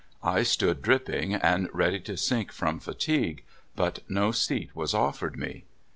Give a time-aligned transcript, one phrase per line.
[0.23, 3.43] I stood dripping, and ready to sink from fatigue,
[3.75, 5.65] but no seat was offered me.